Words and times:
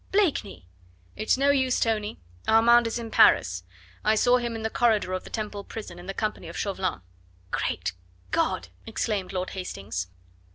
"Blakeney!" 0.11 0.65
"It's 1.15 1.37
no 1.37 1.51
use, 1.51 1.79
Tony. 1.79 2.19
Armand 2.47 2.87
is 2.87 2.97
in 2.97 3.11
Paris. 3.11 3.61
I 4.03 4.15
saw 4.15 4.37
him 4.39 4.55
in 4.55 4.63
the 4.63 4.71
corridor 4.71 5.13
of 5.13 5.25
the 5.25 5.29
Temple 5.29 5.63
prison 5.63 5.99
in 5.99 6.07
the 6.07 6.13
company 6.15 6.47
of 6.47 6.57
Chauvelin." 6.57 7.01
"Great 7.51 7.93
God!" 8.31 8.69
exclaimed 8.87 9.31
Lord 9.31 9.51
Hastings. 9.51 10.07